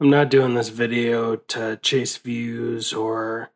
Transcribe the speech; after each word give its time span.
I'm 0.00 0.08
not 0.08 0.30
doing 0.30 0.54
this 0.54 0.70
video 0.70 1.36
to 1.36 1.78
chase 1.82 2.16
views 2.16 2.94
or, 2.94 3.50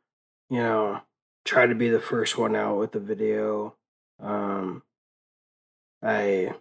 you 0.51 0.59
know, 0.59 1.01
try 1.47 1.65
to 1.65 1.75
be 1.75 1.89
the 1.89 2.01
first 2.01 2.37
one 2.37 2.55
out 2.55 2.77
with 2.77 2.93
the 2.93 3.01
video. 3.01 3.77
Um, 4.23 4.83
I 6.03 6.53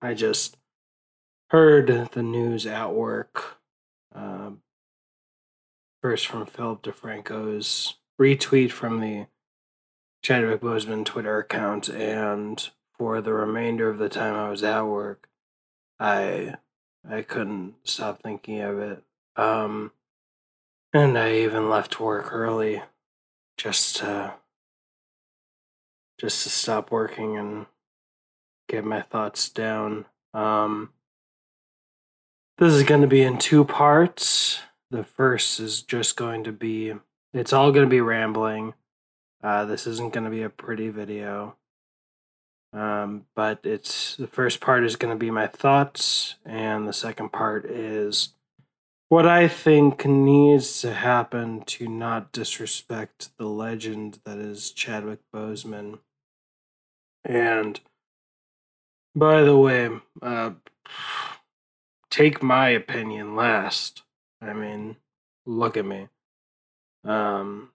I 0.00 0.14
just 0.14 0.56
heard 1.50 2.10
the 2.12 2.22
news 2.22 2.64
at 2.64 2.94
work. 2.94 3.58
Uh, 4.14 4.50
first 6.00 6.28
from 6.28 6.46
Philip 6.46 6.82
DeFranco's 6.82 7.96
retweet 8.20 8.70
from 8.70 9.00
the 9.00 9.26
Chadwick 10.22 10.60
Boseman 10.60 11.04
Twitter 11.04 11.38
account, 11.38 11.88
and 11.88 12.70
for 12.96 13.20
the 13.20 13.32
remainder 13.32 13.88
of 13.88 13.98
the 13.98 14.08
time 14.08 14.34
I 14.34 14.48
was 14.48 14.62
at 14.62 14.82
work, 14.82 15.28
I 15.98 16.54
I 17.08 17.22
couldn't 17.22 17.74
stop 17.84 18.22
thinking 18.22 18.60
of 18.60 18.78
it. 18.78 19.02
Um, 19.36 19.92
and 20.92 21.18
I 21.18 21.34
even 21.34 21.68
left 21.68 22.00
work 22.00 22.32
early 22.32 22.82
just 23.56 23.96
to 23.96 24.34
just 26.18 26.42
to 26.44 26.48
stop 26.48 26.90
working 26.90 27.36
and 27.36 27.66
get 28.68 28.84
my 28.84 29.02
thoughts 29.02 29.48
down. 29.48 30.06
Um, 30.32 30.90
this 32.58 32.72
is 32.72 32.84
going 32.84 33.02
to 33.02 33.06
be 33.06 33.22
in 33.22 33.38
two 33.38 33.64
parts. 33.64 34.60
The 34.90 35.04
first 35.04 35.60
is 35.60 35.82
just 35.82 36.16
going 36.16 36.44
to 36.44 36.52
be, 36.52 36.94
it's 37.34 37.52
all 37.52 37.70
going 37.70 37.84
to 37.84 37.90
be 37.90 38.00
rambling. 38.00 38.72
Uh, 39.42 39.66
this 39.66 39.86
isn't 39.86 40.14
going 40.14 40.24
to 40.24 40.30
be 40.30 40.42
a 40.42 40.48
pretty 40.48 40.88
video. 40.88 41.56
Um, 42.76 43.24
but 43.34 43.60
it's 43.64 44.16
the 44.16 44.26
first 44.26 44.60
part 44.60 44.84
is 44.84 44.96
going 44.96 45.14
to 45.14 45.18
be 45.18 45.30
my 45.30 45.46
thoughts, 45.46 46.34
and 46.44 46.86
the 46.86 46.92
second 46.92 47.32
part 47.32 47.64
is 47.64 48.34
what 49.08 49.26
I 49.26 49.48
think 49.48 50.04
needs 50.04 50.82
to 50.82 50.92
happen 50.92 51.62
to 51.62 51.88
not 51.88 52.32
disrespect 52.32 53.30
the 53.38 53.46
legend 53.46 54.18
that 54.26 54.36
is 54.36 54.72
Chadwick 54.72 55.20
Boseman. 55.34 56.00
And 57.24 57.80
by 59.14 59.40
the 59.40 59.56
way, 59.56 59.88
uh, 60.20 60.50
take 62.10 62.42
my 62.42 62.68
opinion 62.68 63.34
last. 63.34 64.02
I 64.42 64.52
mean, 64.52 64.96
look 65.46 65.78
at 65.78 65.86
me. 65.86 66.08
Um, 67.04 67.70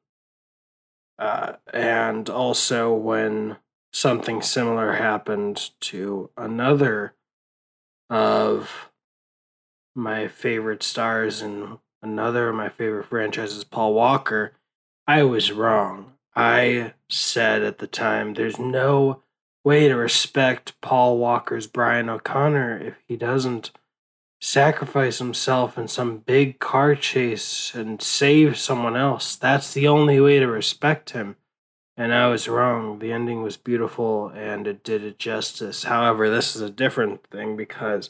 uh, 1.17 1.53
and 1.73 2.29
also 2.29 2.93
when 2.93 3.57
something 3.91 4.41
similar 4.41 4.93
happened 4.93 5.71
to 5.81 6.29
another 6.37 7.13
of 8.09 8.89
my 9.95 10.27
favorite 10.27 10.83
stars 10.83 11.41
and 11.41 11.77
another 12.01 12.49
of 12.49 12.55
my 12.55 12.69
favorite 12.69 13.05
franchises, 13.05 13.63
Paul 13.63 13.93
Walker, 13.93 14.53
I 15.07 15.23
was 15.23 15.51
wrong. 15.51 16.13
I 16.35 16.93
said 17.09 17.63
at 17.63 17.79
the 17.79 17.87
time, 17.87 18.33
there's 18.33 18.57
no 18.57 19.21
way 19.63 19.87
to 19.87 19.95
respect 19.95 20.79
Paul 20.81 21.17
Walker's 21.17 21.67
Brian 21.67 22.09
O'Connor 22.09 22.79
if 22.79 22.95
he 23.07 23.15
doesn't 23.15 23.71
sacrifice 24.39 25.19
himself 25.19 25.77
in 25.77 25.87
some 25.87 26.17
big 26.17 26.59
car 26.59 26.95
chase 26.95 27.75
and 27.75 28.01
save 28.01 28.57
someone 28.57 28.95
else. 28.95 29.35
That's 29.35 29.73
the 29.73 29.87
only 29.87 30.19
way 30.19 30.39
to 30.39 30.47
respect 30.47 31.11
him. 31.11 31.35
And 32.01 32.15
I 32.15 32.29
was 32.29 32.47
wrong. 32.47 32.97
The 32.97 33.11
ending 33.11 33.43
was 33.43 33.57
beautiful 33.57 34.29
and 34.29 34.65
it 34.65 34.83
did 34.83 35.03
it 35.03 35.19
justice. 35.19 35.83
However, 35.83 36.31
this 36.31 36.55
is 36.55 36.61
a 36.63 36.71
different 36.71 37.27
thing 37.27 37.55
because 37.55 38.09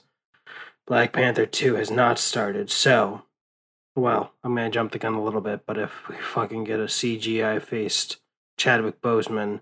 Black 0.87 1.11
Panther 1.11 1.45
2 1.45 1.75
has 1.75 1.91
not 1.91 2.17
started. 2.17 2.69
So, 2.71 3.23
well, 3.93 4.31
I'm 4.45 4.55
going 4.55 4.71
to 4.71 4.73
jump 4.73 4.93
the 4.93 4.97
gun 4.97 5.15
a 5.15 5.21
little 5.21 5.41
bit, 5.41 5.65
but 5.65 5.77
if 5.77 6.07
we 6.07 6.15
fucking 6.15 6.63
get 6.63 6.79
a 6.79 6.85
CGI 6.85 7.61
faced 7.61 8.21
Chadwick 8.57 9.01
Boseman, 9.01 9.59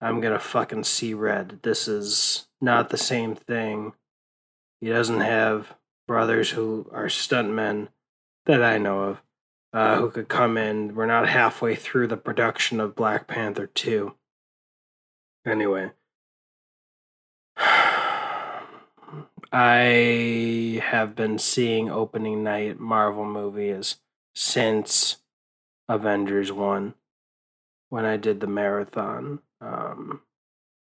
I'm 0.00 0.22
going 0.22 0.32
to 0.32 0.40
fucking 0.40 0.84
see 0.84 1.12
red. 1.12 1.58
This 1.62 1.86
is 1.86 2.48
not 2.62 2.88
the 2.88 2.96
same 2.96 3.34
thing. 3.34 3.92
He 4.80 4.88
doesn't 4.88 5.20
have 5.20 5.74
brothers 6.06 6.52
who 6.52 6.88
are 6.94 7.08
stuntmen 7.08 7.88
that 8.46 8.62
I 8.62 8.78
know 8.78 9.00
of 9.00 9.22
uh, 9.72 9.96
who 9.96 10.10
could 10.10 10.28
come 10.28 10.56
in. 10.56 10.94
We're 10.94 11.06
not 11.06 11.28
halfway 11.28 11.74
through 11.74 12.06
the 12.08 12.16
production 12.16 12.80
of 12.80 12.94
Black 12.94 13.26
Panther 13.26 13.66
2. 13.66 14.14
Anyway, 15.46 15.90
I 19.52 20.82
have 20.84 21.14
been 21.16 21.38
seeing 21.38 21.90
opening 21.90 22.42
night 22.42 22.78
Marvel 22.78 23.24
movies 23.24 23.96
since 24.34 25.16
Avengers 25.88 26.52
1 26.52 26.94
when 27.88 28.04
I 28.04 28.16
did 28.16 28.40
the 28.40 28.46
marathon. 28.46 29.40
Um, 29.60 30.20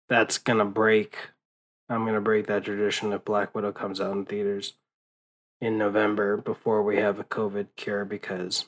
that's 0.08 0.38
going 0.38 0.60
to 0.60 0.66
break. 0.66 1.18
I'm 1.90 2.04
going 2.04 2.14
to 2.14 2.22
break 2.22 2.48
that 2.48 2.66
tradition 2.66 3.12
if 3.14 3.26
Black 3.26 3.54
Widow 3.56 3.72
comes 3.72 4.00
out 4.00 4.14
in 4.14 4.26
theaters 4.26 4.74
in 5.64 5.78
November 5.78 6.36
before 6.36 6.84
we 6.84 6.98
have 6.98 7.20
a 7.20 7.24
COVID 7.24 7.68
cure 7.78 8.04
because 8.04 8.66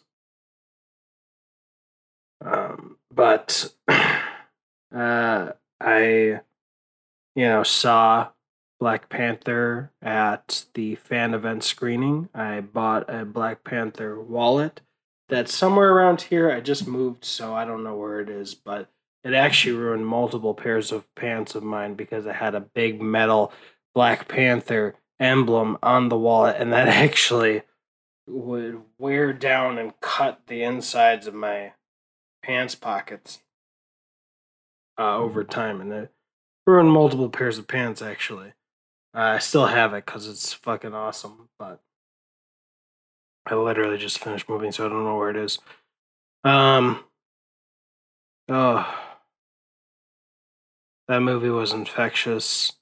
um 2.43 2.97
but 3.13 3.73
uh 3.87 5.51
I 5.81 6.39
you 7.35 7.45
know 7.45 7.63
saw 7.63 8.29
Black 8.79 9.09
Panther 9.09 9.91
at 10.01 10.65
the 10.73 10.95
fan 10.95 11.33
event 11.33 11.63
screening. 11.63 12.29
I 12.33 12.61
bought 12.61 13.09
a 13.09 13.25
Black 13.25 13.63
Panther 13.63 14.19
wallet 14.19 14.81
that's 15.27 15.53
somewhere 15.53 15.91
around 15.93 16.21
here. 16.21 16.51
I 16.51 16.59
just 16.61 16.87
moved 16.87 17.25
so 17.25 17.53
I 17.53 17.65
don't 17.65 17.83
know 17.83 17.95
where 17.95 18.21
it 18.21 18.29
is, 18.29 18.53
but 18.53 18.89
it 19.23 19.33
actually 19.33 19.75
ruined 19.75 20.05
multiple 20.05 20.53
pairs 20.53 20.91
of 20.91 21.13
pants 21.15 21.55
of 21.55 21.63
mine 21.63 21.95
because 21.95 22.27
I 22.27 22.33
had 22.33 22.55
a 22.55 22.59
big 22.61 23.01
metal 23.01 23.51
Black 23.93 24.27
Panther 24.27 24.95
emblem 25.19 25.77
on 25.81 26.09
the 26.09 26.17
wallet, 26.17 26.57
and 26.59 26.71
that 26.73 26.87
actually 26.89 27.63
would 28.27 28.81
wear 28.97 29.33
down 29.33 29.77
and 29.77 29.99
cut 30.01 30.41
the 30.47 30.63
insides 30.63 31.27
of 31.27 31.33
my 31.33 31.73
pants 32.43 32.75
pockets 32.75 33.39
uh, 34.99 35.17
over 35.17 35.43
time, 35.43 35.81
and 35.81 35.91
it 35.91 36.11
ruined 36.65 36.91
multiple 36.91 37.29
pairs 37.29 37.57
of 37.57 37.67
pants. 37.67 38.01
Actually, 38.01 38.53
uh, 39.13 39.19
I 39.35 39.39
still 39.39 39.67
have 39.67 39.93
it 39.93 40.05
because 40.05 40.27
it's 40.27 40.53
fucking 40.53 40.93
awesome, 40.93 41.49
but 41.59 41.81
I 43.45 43.55
literally 43.55 43.97
just 43.97 44.19
finished 44.19 44.49
moving, 44.49 44.71
so 44.71 44.85
I 44.85 44.89
don't 44.89 45.03
know 45.03 45.17
where 45.17 45.29
it 45.29 45.37
is. 45.37 45.59
Um, 46.43 47.03
oh, 48.49 48.95
that 51.07 51.19
movie 51.21 51.49
was 51.49 51.71
infectious. 51.71 52.73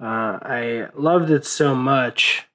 Uh, 0.00 0.38
I 0.42 0.88
loved 0.94 1.30
it 1.30 1.44
so 1.44 1.74
much. 1.74 2.46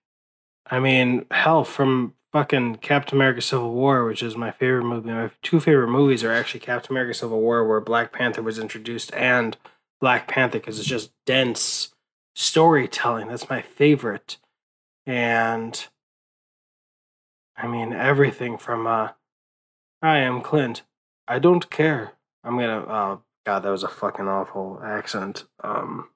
I 0.66 0.80
mean, 0.80 1.26
hell, 1.30 1.64
from 1.64 2.16
fucking 2.32 2.76
Captain 2.78 3.18
America 3.18 3.42
Civil 3.42 3.72
War, 3.72 4.04
which 4.06 4.24
is 4.24 4.36
my 4.36 4.52
favorite 4.52 4.84
movie. 4.84 5.10
My 5.10 5.30
two 5.44 5.60
favorite 5.60 5.90
movies 5.90 6.24
are 6.24 6.32
actually 6.32 6.62
Captain 6.62 6.92
America 6.92 7.14
Civil 7.14 7.40
War, 7.40 7.68
where 7.68 7.80
Black 7.80 8.12
Panther 8.12 8.42
was 8.42 8.58
introduced, 8.58 9.14
and 9.14 9.58
Black 10.02 10.28
Panther, 10.28 10.60
because 10.60 10.80
it's 10.80 10.88
just 10.88 11.12
dense 11.26 11.94
storytelling. 12.36 13.28
That's 13.28 13.50
my 13.50 13.62
favorite. 13.62 14.38
And 15.06 15.88
I 17.56 17.68
mean, 17.68 17.94
everything 17.94 18.58
from, 18.58 18.88
uh, 18.88 19.10
I 20.02 20.18
am 20.18 20.42
Clint. 20.42 20.82
I 21.28 21.40
don't 21.40 21.70
care. 21.70 22.14
I'm 22.44 22.58
gonna, 22.58 22.86
oh, 22.88 23.22
God, 23.46 23.60
that 23.60 23.70
was 23.70 23.84
a 23.84 23.88
fucking 23.88 24.28
awful 24.28 24.82
accent. 24.84 25.46
Um, 25.64 26.10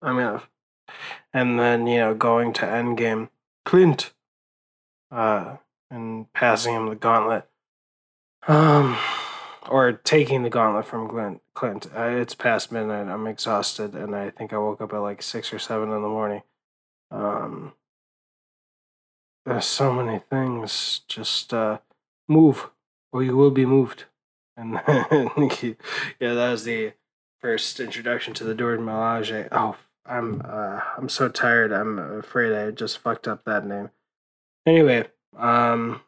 I'm 0.00 0.16
gonna 0.16 0.42
and 1.32 1.58
then 1.58 1.86
you 1.86 1.98
know 1.98 2.14
going 2.14 2.52
to 2.54 2.62
Endgame, 2.62 3.28
Clint, 3.64 4.12
uh, 5.10 5.56
and 5.90 6.32
passing 6.32 6.74
him 6.74 6.88
the 6.88 6.94
gauntlet, 6.94 7.48
um, 8.48 8.96
or 9.68 9.92
taking 9.92 10.42
the 10.42 10.50
gauntlet 10.50 10.86
from 10.86 11.08
Clint. 11.08 11.42
Clint, 11.54 11.86
uh, 11.96 12.08
it's 12.08 12.34
past 12.34 12.70
midnight. 12.70 13.08
I'm 13.08 13.26
exhausted, 13.26 13.94
and 13.94 14.14
I 14.14 14.30
think 14.30 14.52
I 14.52 14.58
woke 14.58 14.80
up 14.80 14.92
at 14.92 14.98
like 14.98 15.22
six 15.22 15.52
or 15.52 15.58
seven 15.58 15.90
in 15.90 16.02
the 16.02 16.08
morning. 16.08 16.42
Um, 17.10 17.72
there's 19.44 19.66
so 19.66 19.92
many 19.92 20.18
things. 20.18 21.00
Just 21.08 21.54
uh, 21.54 21.78
move, 22.28 22.70
or 23.12 23.22
you 23.22 23.36
will 23.36 23.50
be 23.50 23.66
moved. 23.66 24.04
And 24.58 24.80
then, 24.86 25.50
yeah, 26.18 26.32
that 26.32 26.50
was 26.50 26.64
the 26.64 26.94
first 27.42 27.78
introduction 27.78 28.32
to 28.32 28.44
the 28.44 28.54
Dora 28.54 28.78
Milaje. 28.78 29.48
Oh 29.52 29.76
I'm 30.08 30.42
uh, 30.44 30.80
I'm 30.96 31.08
so 31.08 31.28
tired. 31.28 31.72
I'm 31.72 31.98
afraid 31.98 32.52
I 32.52 32.70
just 32.70 32.98
fucked 32.98 33.28
up 33.28 33.44
that 33.44 33.66
name. 33.66 33.90
Anyway, 34.66 35.06
um, 35.36 36.00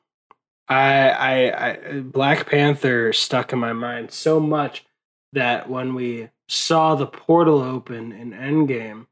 I, 0.69 1.11
I 1.11 1.69
I 1.71 2.01
Black 2.01 2.49
Panther 2.49 3.13
stuck 3.13 3.53
in 3.53 3.59
my 3.59 3.73
mind 3.73 4.11
so 4.11 4.41
much 4.41 4.85
that 5.33 5.69
when 5.69 5.95
we 5.95 6.31
saw 6.49 6.95
the 6.95 7.07
portal 7.07 7.61
open 7.61 8.13
in 8.13 8.33
Endgame, 8.33 9.07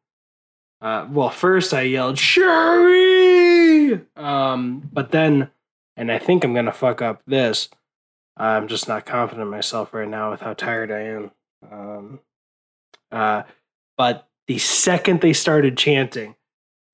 Uh, 0.81 1.07
well, 1.11 1.31
first 1.31 1.73
I 1.75 1.83
yelled 1.83 2.19
Shuri, 2.19 4.01
um, 4.17 4.89
but 4.93 5.11
then, 5.11 5.51
and 5.97 6.13
I 6.13 6.19
think 6.19 6.45
I'm 6.45 6.55
gonna 6.55 6.73
fuck 6.73 7.01
up 7.03 7.23
this. 7.27 7.69
I'm 8.37 8.69
just 8.69 8.87
not 8.89 9.07
confident 9.07 9.47
in 9.47 9.51
myself 9.51 9.95
right 9.95 10.09
now 10.09 10.31
with 10.31 10.41
how 10.43 10.53
tired 10.55 10.91
I 10.93 11.01
am. 11.01 11.31
Um, 11.71 12.21
uh, 13.11 13.43
but 13.97 14.26
the 14.49 14.59
second 14.59 15.21
they 15.21 15.33
started 15.33 15.77
chanting, 15.77 16.37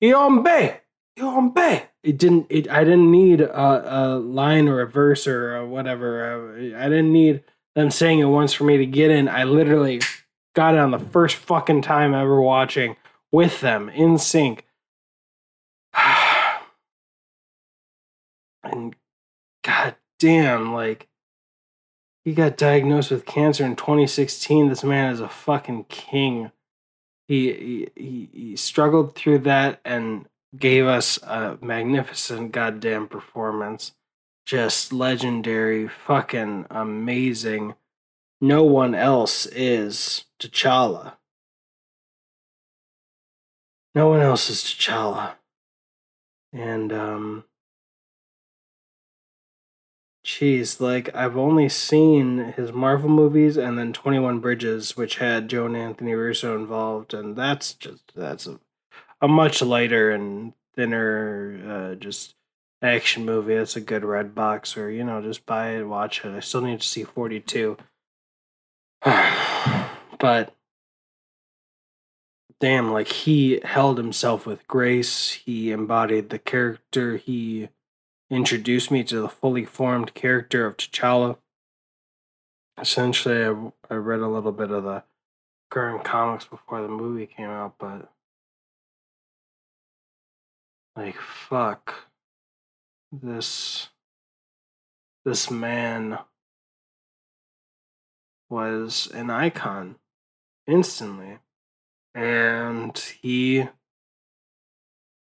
Yibambe, 0.03 0.79
Yibambe, 1.17 1.83
it 2.03 2.17
didn't. 2.17 2.47
It 2.49 2.69
I 2.69 2.83
didn't 2.83 3.09
need 3.09 3.41
a, 3.41 3.97
a 3.97 4.17
line 4.17 4.67
or 4.67 4.81
a 4.81 4.87
verse 4.87 5.25
or 5.27 5.55
a 5.55 5.65
whatever. 5.65 6.55
Uh, 6.57 6.77
I 6.77 6.89
didn't 6.89 7.13
need 7.13 7.43
them 7.75 7.91
saying 7.91 8.19
it 8.19 8.25
once 8.25 8.53
for 8.53 8.65
me 8.65 8.77
to 8.77 8.85
get 8.85 9.09
in. 9.09 9.29
I 9.29 9.45
literally 9.45 10.01
got 10.55 10.75
it 10.75 10.79
on 10.79 10.91
the 10.91 10.99
first 10.99 11.35
fucking 11.37 11.81
time 11.81 12.13
ever 12.13 12.41
watching 12.41 12.97
with 13.31 13.61
them 13.61 13.89
in 13.89 14.17
sync. 14.17 14.65
and 18.63 18.95
god 19.63 19.95
damn, 20.19 20.73
like 20.73 21.07
he 22.25 22.33
got 22.33 22.57
diagnosed 22.57 23.11
with 23.11 23.25
cancer 23.25 23.65
in 23.65 23.75
2016. 23.75 24.69
This 24.69 24.83
man 24.83 25.11
is 25.13 25.19
a 25.19 25.29
fucking 25.29 25.85
king. 25.85 26.51
He 27.27 27.89
he, 27.95 28.29
he 28.31 28.55
struggled 28.55 29.15
through 29.15 29.39
that 29.39 29.79
and 29.85 30.27
gave 30.57 30.85
us 30.85 31.17
a 31.23 31.57
magnificent 31.61 32.51
goddamn 32.51 33.07
performance. 33.07 33.93
Just 34.45 34.91
legendary, 34.91 35.87
fucking 35.87 36.67
amazing. 36.69 37.75
No 38.41 38.63
one 38.63 38.93
else 38.93 39.45
is 39.45 40.25
T'Challa. 40.39 41.13
No 43.95 44.09
one 44.09 44.19
else 44.19 44.49
is 44.49 44.61
T'Challa. 44.63 45.35
And 46.51 46.91
um 46.91 47.45
Jeez, 50.25 50.79
like 50.79 51.13
I've 51.13 51.35
only 51.35 51.67
seen 51.67 52.53
his 52.55 52.71
Marvel 52.71 53.09
movies 53.09 53.57
and 53.57 53.77
then 53.77 53.91
21 53.91 54.39
Bridges, 54.39 54.95
which 54.95 55.17
had 55.17 55.49
Joe 55.49 55.65
and 55.65 55.75
Anthony 55.75 56.13
Russo 56.13 56.55
involved, 56.55 57.13
and 57.13 57.35
that's 57.35 57.73
just 57.73 58.13
that's 58.15 58.47
a, 58.47 58.59
a 59.21 59.27
much 59.27 59.61
lighter 59.61 60.11
and 60.11 60.53
thinner 60.75 61.59
uh, 61.67 61.95
just 61.95 62.35
action 62.81 63.25
movie. 63.25 63.55
That's 63.55 63.75
a 63.75 63.81
good 63.81 64.03
Redbox, 64.03 64.77
or 64.77 64.89
you 64.89 65.03
know, 65.03 65.21
just 65.21 65.45
buy 65.45 65.71
it, 65.71 65.83
watch 65.83 66.23
it. 66.23 66.33
I 66.33 66.39
still 66.39 66.61
need 66.61 66.79
to 66.79 66.87
see 66.87 67.03
42. 67.03 67.75
but 70.19 70.55
damn, 72.61 72.93
like 72.93 73.09
he 73.09 73.59
held 73.65 73.97
himself 73.97 74.45
with 74.45 74.65
grace. 74.69 75.31
He 75.31 75.71
embodied 75.71 76.29
the 76.29 76.39
character. 76.39 77.17
He 77.17 77.67
introduced 78.29 78.91
me 78.91 79.03
to 79.03 79.21
the 79.21 79.29
fully 79.29 79.65
formed 79.65 80.13
character 80.13 80.65
of 80.65 80.77
T'Challa. 80.77 81.37
Essentially, 82.79 83.45
I, 83.45 83.71
I 83.93 83.95
read 83.95 84.21
a 84.21 84.27
little 84.27 84.51
bit 84.51 84.71
of 84.71 84.83
the 84.83 85.03
current 85.69 86.03
comics 86.03 86.45
before 86.45 86.81
the 86.81 86.87
movie 86.87 87.27
came 87.27 87.49
out, 87.49 87.75
but 87.79 88.11
like 90.95 91.15
fuck 91.17 92.07
this 93.11 93.89
this 95.25 95.49
man 95.49 96.19
was 98.49 99.09
an 99.13 99.29
icon 99.29 99.95
instantly 100.67 101.39
and 102.13 102.97
he 103.21 103.67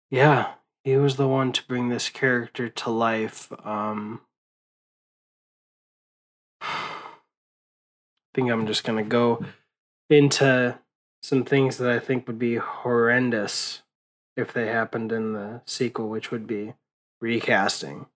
yeah 0.10 0.54
he 0.84 0.98
was 0.98 1.16
the 1.16 1.28
one 1.28 1.52
to 1.52 1.68
bring 1.68 1.90
this 1.90 2.10
character 2.10 2.68
to 2.70 2.90
life. 2.90 3.52
Um, 3.66 4.22
I 6.62 6.90
think 8.34 8.50
I'm 8.50 8.66
just 8.66 8.84
gonna 8.84 9.04
go 9.04 9.46
into 10.10 10.80
some 11.22 11.44
things 11.44 11.78
that 11.78 11.92
I 11.92 12.00
think 12.00 12.28
would 12.28 12.40
be 12.40 12.56
horrendous 12.56 13.84
if 14.36 14.54
they 14.54 14.68
happened 14.68 15.12
in 15.12 15.34
the 15.34 15.62
sequel, 15.66 16.10
which 16.10 16.32
would 16.32 16.48
be 16.48 16.74
recasting. 17.20 18.08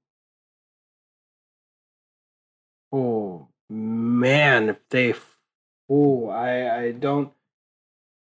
Oh 2.92 3.50
man, 3.70 4.70
if 4.70 4.78
they, 4.90 5.14
oh, 5.90 6.30
I 6.30 6.84
I 6.86 6.92
don't 6.92 7.32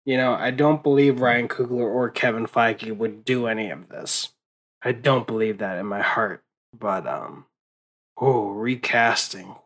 you 0.09 0.17
know, 0.17 0.33
I 0.33 0.53
don't 0.53 0.83
believe 0.83 1.21
Ryan 1.21 1.49
Coogler 1.49 1.85
or 1.85 2.09
Kevin 2.09 2.47
Feige 2.47 2.97
would 2.97 3.27
do 3.27 3.47
any 3.47 3.69
of 3.69 3.91
this. 3.91 4.31
I 4.81 4.93
don't 4.93 5.27
believe 5.27 5.59
that 5.59 5.77
in 5.77 5.85
my 5.85 6.01
heart. 6.01 6.43
But 6.73 7.07
um 7.07 7.45
oh, 8.17 8.49
recasting. 8.49 9.57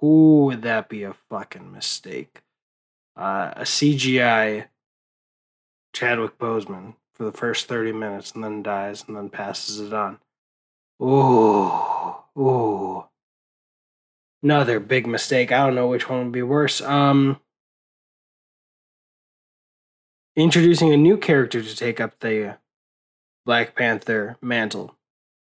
Who 0.00 0.46
would 0.46 0.62
that 0.62 0.88
be 0.88 1.04
a 1.04 1.14
fucking 1.30 1.70
mistake? 1.70 2.42
Uh, 3.16 3.52
a 3.54 3.62
CGI 3.62 4.66
Chadwick 5.92 6.36
Boseman 6.36 6.94
for 7.14 7.22
the 7.22 7.30
first 7.30 7.68
30 7.68 7.92
minutes 7.92 8.32
and 8.32 8.42
then 8.42 8.64
dies 8.64 9.04
and 9.06 9.16
then 9.16 9.28
passes 9.28 9.78
it 9.78 9.92
on. 9.92 10.18
Ooh, 11.00 12.16
ooh. 12.36 13.04
Another 14.42 14.80
big 14.80 15.06
mistake. 15.06 15.52
I 15.52 15.64
don't 15.64 15.76
know 15.76 15.86
which 15.86 16.08
one 16.08 16.24
would 16.24 16.32
be 16.32 16.42
worse. 16.42 16.80
Um, 16.80 17.38
introducing 20.36 20.92
a 20.92 20.96
new 20.96 21.16
character 21.16 21.62
to 21.62 21.76
take 21.76 22.00
up 22.00 22.18
the 22.20 22.58
Black 23.44 23.74
Panther 23.74 24.36
mantle. 24.40 24.96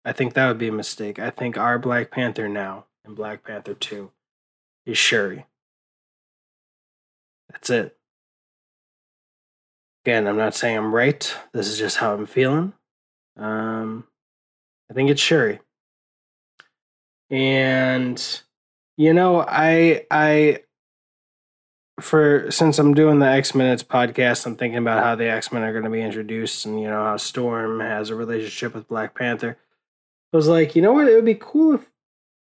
I 0.04 0.12
think 0.12 0.34
that 0.34 0.48
would 0.48 0.58
be 0.58 0.68
a 0.68 0.72
mistake. 0.72 1.18
I 1.18 1.30
think 1.30 1.56
our 1.56 1.78
Black 1.78 2.10
Panther 2.10 2.48
now 2.48 2.86
and 3.04 3.16
Black 3.16 3.44
Panther 3.44 3.74
2 3.74 4.10
is 4.86 4.98
Shuri. 4.98 5.46
That's 7.50 7.70
it. 7.70 7.96
Again, 10.04 10.26
I'm 10.26 10.36
not 10.36 10.54
saying 10.54 10.78
I'm 10.78 10.94
right. 10.94 11.34
This 11.52 11.68
is 11.68 11.78
just 11.78 11.96
how 11.98 12.14
I'm 12.14 12.26
feeling. 12.26 12.72
Um, 13.36 14.06
I 14.90 14.94
think 14.94 15.10
it's 15.10 15.20
Shuri. 15.20 15.60
And 17.30 18.40
you 18.96 19.12
know, 19.12 19.44
I 19.46 20.06
I 20.10 20.60
for 22.00 22.50
since 22.50 22.78
I'm 22.78 22.94
doing 22.94 23.18
the 23.18 23.26
X 23.26 23.54
Minutes 23.54 23.82
podcast, 23.82 24.46
I'm 24.46 24.56
thinking 24.56 24.78
about 24.78 25.02
how 25.02 25.14
the 25.14 25.30
X 25.30 25.52
Men 25.52 25.62
are 25.62 25.72
going 25.72 25.84
to 25.84 25.90
be 25.90 26.00
introduced, 26.00 26.64
and 26.66 26.80
you 26.80 26.88
know 26.88 27.04
how 27.04 27.16
Storm 27.16 27.80
has 27.80 28.10
a 28.10 28.14
relationship 28.14 28.74
with 28.74 28.88
Black 28.88 29.14
Panther. 29.14 29.56
I 30.32 30.36
was 30.36 30.48
like, 30.48 30.76
you 30.76 30.82
know 30.82 30.92
what? 30.92 31.08
It 31.08 31.14
would 31.14 31.24
be 31.24 31.38
cool 31.38 31.74
if 31.74 31.90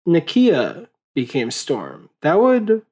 Nakia 0.06 0.88
became 1.14 1.50
Storm. 1.50 2.10
That 2.22 2.40
would 2.40 2.82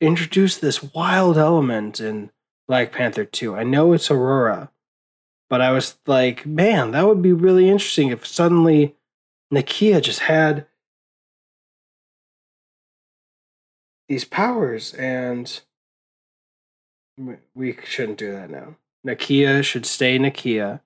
introduce 0.00 0.56
this 0.56 0.82
wild 0.82 1.38
element 1.38 2.00
in 2.00 2.30
Black 2.68 2.92
Panther 2.92 3.24
2. 3.24 3.56
I 3.56 3.62
know 3.62 3.92
it's 3.92 4.10
Aurora, 4.10 4.70
but 5.48 5.60
I 5.60 5.72
was 5.72 5.96
like, 6.06 6.46
man, 6.46 6.92
that 6.92 7.06
would 7.06 7.22
be 7.22 7.32
really 7.32 7.68
interesting 7.68 8.08
if 8.08 8.26
suddenly 8.26 8.94
Nakia 9.52 10.02
just 10.02 10.20
had 10.20 10.66
these 14.08 14.24
powers 14.24 14.94
and 14.94 15.60
we 17.54 17.78
shouldn't 17.84 18.18
do 18.18 18.32
that 18.32 18.50
now. 18.50 18.76
Nakia 19.06 19.62
should 19.62 19.86
stay 19.86 20.18
Nakia. 20.18 20.80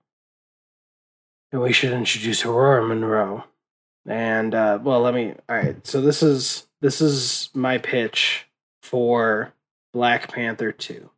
And 1.50 1.62
we 1.62 1.72
should 1.72 1.92
introduce 1.92 2.44
Aurora 2.44 2.86
Munroe. 2.86 3.44
And 4.06 4.54
uh, 4.54 4.78
well, 4.82 5.00
let 5.00 5.14
me. 5.14 5.34
All 5.48 5.56
right. 5.56 5.86
So 5.86 6.00
this 6.00 6.22
is 6.22 6.66
this 6.80 7.00
is 7.00 7.50
my 7.54 7.78
pitch 7.78 8.46
for 8.82 9.52
Black 9.92 10.32
Panther 10.32 10.72
two. 10.72 11.10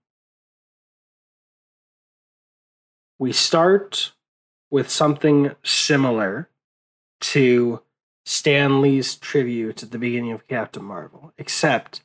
We 3.18 3.32
start 3.32 4.12
with 4.70 4.88
something 4.88 5.54
similar 5.64 6.48
to 7.20 7.82
Stan 8.24 8.80
Lee's 8.80 9.16
tribute 9.16 9.82
at 9.82 9.90
the 9.90 9.98
beginning 9.98 10.32
of 10.32 10.48
Captain 10.48 10.84
Marvel, 10.84 11.32
except 11.36 12.02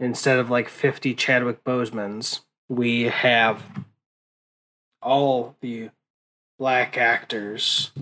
instead 0.00 0.38
of 0.38 0.50
like 0.50 0.68
50 0.68 1.14
Chadwick 1.14 1.64
Bosemans, 1.64 2.40
we 2.68 3.04
have 3.04 3.62
all 5.02 5.56
the 5.60 5.90
black 6.58 6.96
actors 6.96 7.92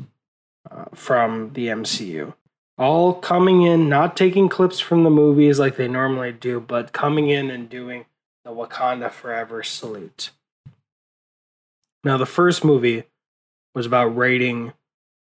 uh, 0.70 0.86
from 0.94 1.52
the 1.52 1.68
MCU. 1.68 2.34
All 2.76 3.14
coming 3.14 3.62
in, 3.62 3.88
not 3.88 4.16
taking 4.16 4.48
clips 4.48 4.80
from 4.80 5.04
the 5.04 5.10
movies 5.10 5.60
like 5.60 5.76
they 5.76 5.86
normally 5.86 6.32
do, 6.32 6.58
but 6.58 6.92
coming 6.92 7.28
in 7.30 7.50
and 7.50 7.68
doing 7.68 8.06
the 8.44 8.50
Wakanda 8.50 9.10
Forever 9.10 9.62
salute. 9.62 10.30
Now, 12.02 12.16
the 12.16 12.26
first 12.26 12.64
movie 12.64 13.04
was 13.74 13.86
about 13.86 14.16
rating 14.16 14.72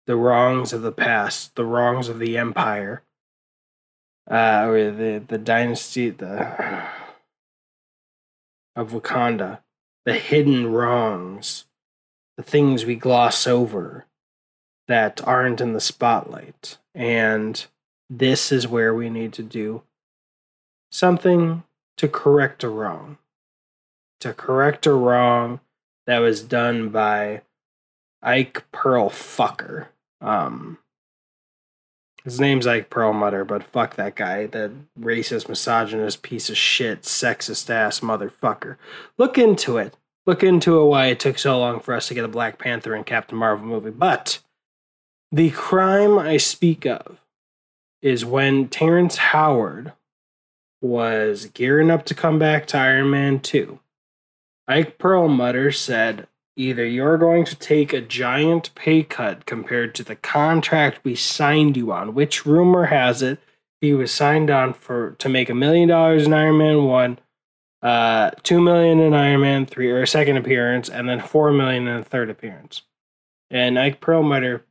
the 0.06 0.16
wrongs 0.16 0.72
of 0.72 0.82
the 0.82 0.92
past, 0.92 1.54
the 1.54 1.64
wrongs 1.64 2.08
of 2.08 2.18
the 2.18 2.36
Empire, 2.36 3.02
uh, 4.30 4.66
or 4.66 4.90
the 4.90 5.22
the 5.26 5.38
dynasty 5.38 6.10
the 6.10 6.86
of 8.74 8.90
Wakanda, 8.92 9.60
the 10.04 10.14
hidden 10.14 10.72
wrongs 10.72 11.66
the 12.36 12.42
things 12.42 12.84
we 12.84 12.96
gloss 12.96 13.46
over 13.46 14.06
that 14.88 15.26
aren't 15.26 15.60
in 15.60 15.72
the 15.72 15.80
spotlight. 15.80 16.78
And 16.94 17.64
this 18.08 18.52
is 18.52 18.68
where 18.68 18.94
we 18.94 19.10
need 19.10 19.32
to 19.34 19.42
do 19.42 19.82
something 20.90 21.64
to 21.96 22.08
correct 22.08 22.62
a 22.62 22.68
wrong. 22.68 23.18
To 24.20 24.32
correct 24.32 24.86
a 24.86 24.92
wrong 24.92 25.60
that 26.06 26.18
was 26.18 26.42
done 26.42 26.90
by 26.90 27.42
Ike 28.22 28.64
Pearl 28.72 29.10
Fucker. 29.10 29.86
Um, 30.20 30.78
his 32.26 32.40
name's 32.40 32.66
Ike 32.66 32.90
Perlmutter, 32.90 33.44
but 33.44 33.62
fuck 33.62 33.94
that 33.94 34.16
guy. 34.16 34.46
That 34.46 34.72
racist, 35.00 35.48
misogynist, 35.48 36.22
piece 36.22 36.50
of 36.50 36.56
shit, 36.56 37.02
sexist 37.02 37.70
ass 37.70 38.00
motherfucker. 38.00 38.78
Look 39.16 39.38
into 39.38 39.78
it. 39.78 39.96
Look 40.26 40.42
into 40.42 40.80
it 40.80 40.86
why 40.86 41.06
it 41.06 41.20
took 41.20 41.38
so 41.38 41.56
long 41.56 41.78
for 41.78 41.94
us 41.94 42.08
to 42.08 42.14
get 42.14 42.24
a 42.24 42.28
Black 42.28 42.58
Panther 42.58 42.96
and 42.96 43.06
Captain 43.06 43.38
Marvel 43.38 43.64
movie. 43.64 43.90
But 43.90 44.40
the 45.30 45.50
crime 45.50 46.18
I 46.18 46.36
speak 46.36 46.84
of 46.84 47.20
is 48.02 48.24
when 48.24 48.66
Terrence 48.66 49.18
Howard 49.18 49.92
was 50.80 51.46
gearing 51.46 51.92
up 51.92 52.04
to 52.06 52.14
come 52.14 52.40
back 52.40 52.66
to 52.66 52.78
Iron 52.78 53.08
Man 53.08 53.38
2. 53.38 53.78
Ike 54.66 54.98
Perlmutter 54.98 55.70
said, 55.70 56.26
either 56.56 56.84
you're 56.84 57.18
going 57.18 57.44
to 57.44 57.54
take 57.54 57.92
a 57.92 58.00
giant 58.00 58.74
pay 58.74 59.02
cut 59.02 59.46
compared 59.46 59.94
to 59.94 60.02
the 60.02 60.16
contract 60.16 61.00
we 61.04 61.14
signed 61.14 61.76
you 61.76 61.92
on, 61.92 62.14
which 62.14 62.46
rumor 62.46 62.86
has 62.86 63.22
it 63.22 63.38
he 63.80 63.92
was 63.92 64.10
signed 64.10 64.50
on 64.50 64.72
for 64.72 65.12
to 65.18 65.28
make 65.28 65.50
a 65.50 65.54
million 65.54 65.88
dollars 65.88 66.26
in 66.26 66.32
Iron 66.32 66.58
Man 66.58 66.84
1, 66.84 67.18
uh, 67.82 68.30
2 68.42 68.60
million 68.60 69.00
in 69.00 69.14
Iron 69.14 69.40
Man 69.40 69.66
3 69.66 69.90
or 69.90 70.02
a 70.02 70.06
second 70.06 70.36
appearance 70.36 70.88
and 70.88 71.08
then 71.08 71.20
4 71.20 71.52
million 71.52 71.86
in 71.86 71.98
a 71.98 72.04
third 72.04 72.30
appearance. 72.30 72.82
And 73.50 73.78
Ike 73.78 74.00
Perlmutter 74.00 74.64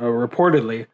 uh, 0.00 0.04
reportedly 0.04 0.86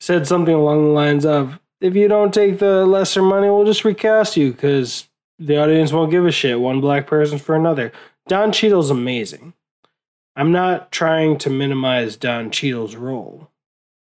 said 0.00 0.26
something 0.26 0.54
along 0.54 0.84
the 0.84 0.90
lines 0.90 1.24
of 1.24 1.60
if 1.80 1.94
you 1.94 2.08
don't 2.08 2.32
take 2.32 2.58
the 2.58 2.86
lesser 2.86 3.22
money, 3.22 3.48
we'll 3.48 3.64
just 3.64 3.84
recast 3.84 4.36
you 4.36 4.52
because 4.52 5.08
the 5.38 5.58
audience 5.60 5.92
won't 5.92 6.10
give 6.10 6.24
a 6.24 6.32
shit. 6.32 6.60
One 6.60 6.80
black 6.80 7.06
person 7.06 7.38
for 7.38 7.54
another. 7.54 7.92
Don 8.26 8.52
Cheadle's 8.52 8.90
amazing. 8.90 9.52
I'm 10.36 10.50
not 10.50 10.90
trying 10.90 11.38
to 11.38 11.50
minimize 11.50 12.16
Don 12.16 12.50
Cheadle's 12.50 12.96
role 12.96 13.50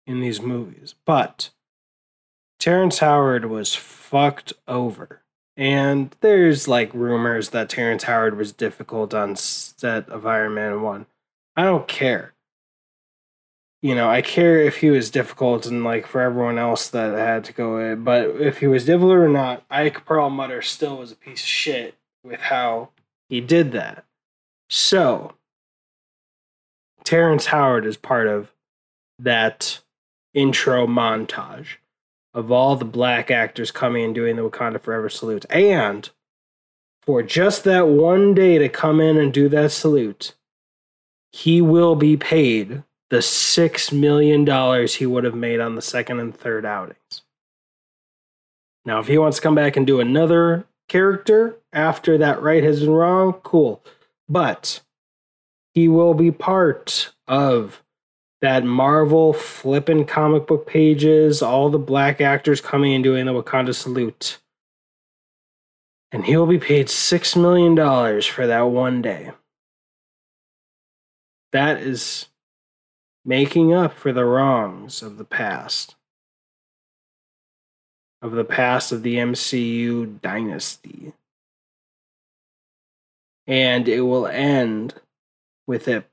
in 0.07 0.21
these 0.21 0.41
movies, 0.41 0.95
but 1.07 1.51
Terrence 2.59 2.99
Howard 2.99 3.47
was 3.47 3.75
fucked 3.75 4.53
over. 4.69 5.23
And 5.57 6.15
there's 6.21 6.69
like 6.69 6.93
rumors 6.93 7.51
that 7.51 7.69
Terrence 7.69 8.05
Howard 8.05 8.37
was 8.37 8.53
difficult 8.53 9.15
on 9.15 9.37
set 9.37 10.09
of 10.09 10.27
Iron 10.27 10.55
Man 10.55 10.83
1. 10.83 11.07
I 11.57 11.63
don't 11.63 11.89
care. 11.89 12.35
You 13.81 13.95
know, 13.95 14.09
I 14.09 14.23
care 14.23 14.61
if 14.61 14.79
he 14.79 14.91
was 14.91 15.11
difficult 15.11 15.67
and 15.67 15.85
like 15.85 16.07
for 16.07 16.21
everyone 16.21 16.59
else 16.59 16.89
that 16.89 17.17
had 17.17 17.45
to 17.45 17.53
go 17.53 17.79
in, 17.79 18.03
but 18.03 18.31
if 18.41 18.59
he 18.59 18.67
was 18.67 18.87
difficult 18.87 19.13
or 19.13 19.29
not, 19.29 19.65
Ike 19.71 20.05
Perlmutter 20.05 20.63
still 20.63 20.97
was 20.97 21.13
a 21.13 21.17
piece 21.17 21.43
of 21.43 21.49
shit 21.49 21.95
with 22.23 22.41
how 22.41 22.89
he 23.29 23.41
did 23.41 23.73
that. 23.73 24.05
So, 24.69 25.35
Terrence 27.05 27.47
Howard 27.47 27.87
is 27.87 27.97
part 27.97 28.27
of 28.27 28.53
that 29.19 29.81
intro 30.33 30.87
montage 30.87 31.77
of 32.33 32.51
all 32.51 32.75
the 32.75 32.85
black 32.85 33.31
actors 33.31 33.71
coming 33.71 34.05
and 34.05 34.15
doing 34.15 34.37
the 34.37 34.49
Wakanda 34.49 34.81
Forever 34.81 35.09
salute. 35.09 35.47
And 35.49 36.11
for 37.03 37.23
just 37.23 37.65
that 37.65 37.87
one 37.87 38.35
day 38.35 38.59
to 38.59 38.69
come 38.69 39.01
in 39.01 39.17
and 39.17 39.33
do 39.33 39.49
that 39.51 39.71
salute, 39.71 40.35
he 41.33 41.61
will 41.61 41.95
be 41.95 42.17
paid 42.17 42.83
the 43.11 43.19
$6 43.19 43.93
million 43.93 44.89
he 44.89 45.07
would 45.07 45.25
have 45.25 45.35
made 45.35 45.61
on 45.61 45.75
the 45.77 45.83
second 45.83 46.19
and 46.19 46.35
third 46.35 46.65
outings. 46.65 47.23
Now, 48.85 48.99
if 49.01 49.07
he 49.07 49.19
wants 49.19 49.37
to 49.37 49.43
come 49.43 49.55
back 49.55 49.77
and 49.77 49.87
do 49.87 50.01
another 50.01 50.67
character 50.95 51.59
after 51.73 52.17
that 52.19 52.41
right 52.41 52.63
has 52.63 52.79
been 52.79 52.91
wrong, 52.91 53.33
cool. 53.43 53.83
But 54.29 54.81
he 55.73 55.89
will 55.89 56.15
be 56.15 56.31
part 56.31 57.13
of 57.27 57.83
that 58.41 58.65
Marvel 58.65 59.33
flipping 59.33 60.05
comic 60.05 60.47
book 60.47 60.69
pages, 60.69 61.43
all 61.43 61.69
the 61.69 61.81
black 61.81 62.21
actors 62.21 62.61
coming 62.61 62.95
and 62.95 63.03
doing 63.03 63.27
the 63.27 63.33
Wakanda 63.33 63.75
salute. 63.75 64.39
And 66.13 66.25
he'll 66.25 66.47
be 66.47 66.59
paid 66.59 66.87
$6 66.87 67.37
million 67.43 68.23
for 68.23 68.47
that 68.47 68.63
one 68.69 69.03
day. 69.03 69.33
That 71.51 71.81
is 71.81 72.29
making 73.25 73.75
up 73.75 73.99
for 73.99 74.13
the 74.13 74.25
wrongs 74.25 75.03
of 75.03 75.19
the 75.19 75.25
past 75.25 75.97
of 78.25 78.33
the 78.33 78.45
past 78.45 78.91
of 78.91 79.03
the 79.03 79.17
MCU 79.17 80.19
dynasty. 80.23 81.13
And 83.47 83.87
it 83.87 84.01
will 84.01 84.27
end 84.27 84.95
with 85.67 85.87
it 85.89 86.09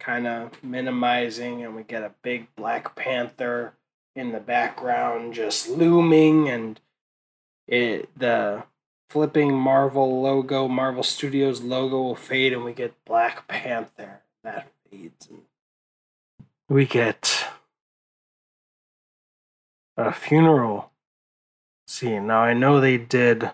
kind 0.00 0.26
of 0.26 0.64
minimizing, 0.64 1.62
and 1.62 1.76
we 1.76 1.84
get 1.84 2.02
a 2.02 2.14
big 2.22 2.48
Black 2.56 2.96
Panther 2.96 3.74
in 4.16 4.32
the 4.32 4.40
background 4.40 5.34
just 5.34 5.68
looming, 5.68 6.48
and 6.48 6.80
it 7.68 8.08
the 8.18 8.64
flipping 9.08 9.54
Marvel 9.54 10.20
logo, 10.20 10.66
Marvel 10.66 11.04
Studios 11.04 11.62
logo 11.62 12.02
will 12.02 12.16
fade, 12.16 12.52
and 12.52 12.64
we 12.64 12.72
get 12.72 13.04
Black 13.04 13.46
Panther. 13.46 14.22
That 14.42 14.66
fades, 14.90 15.28
and 15.28 15.42
we 16.68 16.86
get 16.86 17.46
a 19.98 20.12
funeral 20.12 20.92
scene. 21.86 22.26
Now 22.26 22.40
I 22.40 22.54
know 22.54 22.80
they 22.80 22.96
did 22.96 23.50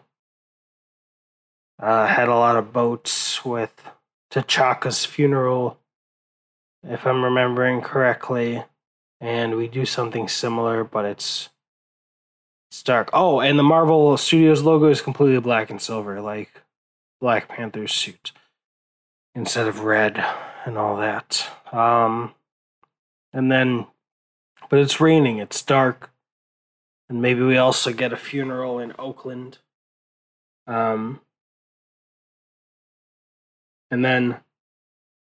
uh, 1.80 2.06
had 2.06 2.28
a 2.28 2.34
lot 2.34 2.56
of 2.56 2.72
boats 2.72 3.44
with 3.44 3.72
T'Chaka's 4.30 5.04
funeral, 5.04 5.78
if 6.86 7.06
I'm 7.06 7.24
remembering 7.24 7.80
correctly, 7.80 8.64
and 9.20 9.56
we 9.56 9.68
do 9.68 9.86
something 9.86 10.28
similar, 10.28 10.84
but 10.84 11.04
it's 11.04 11.48
it's 12.70 12.82
dark. 12.82 13.08
Oh, 13.12 13.40
and 13.40 13.58
the 13.58 13.62
Marvel 13.62 14.16
Studios 14.16 14.62
logo 14.62 14.88
is 14.88 15.00
completely 15.00 15.40
black 15.40 15.70
and 15.70 15.80
silver, 15.80 16.20
like 16.20 16.62
Black 17.20 17.48
Panther's 17.48 17.92
suit, 17.92 18.32
instead 19.34 19.66
of 19.66 19.80
red 19.80 20.24
and 20.66 20.76
all 20.76 20.96
that. 20.96 21.48
Um, 21.72 22.34
and 23.32 23.50
then, 23.50 23.86
but 24.68 24.80
it's 24.80 25.00
raining. 25.00 25.38
It's 25.38 25.62
dark 25.62 26.10
and 27.08 27.20
maybe 27.20 27.42
we 27.42 27.56
also 27.56 27.92
get 27.92 28.12
a 28.12 28.16
funeral 28.16 28.78
in 28.78 28.94
Oakland. 28.98 29.58
Um, 30.66 31.20
and 33.90 34.04
then 34.04 34.40